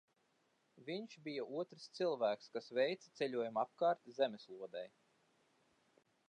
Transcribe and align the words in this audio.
Viņš 0.85 1.11
bija 1.27 1.43
otrs 1.59 1.85
cilvēks, 1.99 2.47
kas 2.55 2.71
veica 2.79 3.13
ceļojumu 3.21 3.63
apkārt 3.65 4.11
zemeslodei. 4.17 4.85